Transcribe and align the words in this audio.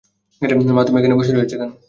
মা, 0.71 0.81
তুমি 0.83 0.97
এখানে 0.99 1.15
বসে 1.19 1.31
রয়েছো 1.31 1.55
কেন? 1.55 1.71